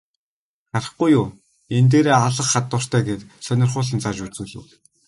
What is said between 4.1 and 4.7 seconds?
үзүүлэв.